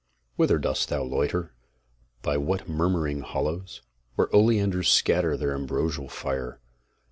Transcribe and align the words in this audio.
Whither 0.35 0.57
dost 0.57 0.89
thou 0.89 1.03
loiter, 1.03 1.53
by 2.23 2.35
what 2.35 2.67
murmuring 2.67 3.21
hollows, 3.21 3.83
Where 4.15 4.29
oleanders 4.35 4.89
scatter 4.89 5.37
their 5.37 5.53
ambrosial 5.53 6.09
fire? 6.09 6.59